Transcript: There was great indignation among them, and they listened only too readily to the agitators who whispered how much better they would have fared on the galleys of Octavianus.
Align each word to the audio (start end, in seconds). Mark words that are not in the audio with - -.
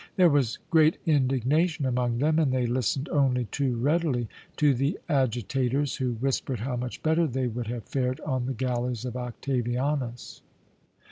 There 0.15 0.31
was 0.31 0.57
great 0.71 0.97
indignation 1.05 1.85
among 1.85 2.17
them, 2.17 2.39
and 2.39 2.51
they 2.51 2.65
listened 2.65 3.07
only 3.09 3.45
too 3.45 3.75
readily 3.77 4.27
to 4.57 4.73
the 4.73 4.97
agitators 5.07 5.97
who 5.97 6.13
whispered 6.13 6.61
how 6.61 6.75
much 6.75 7.03
better 7.03 7.27
they 7.27 7.45
would 7.45 7.67
have 7.67 7.83
fared 7.83 8.19
on 8.21 8.47
the 8.47 8.53
galleys 8.55 9.05
of 9.05 9.15
Octavianus. 9.15 10.41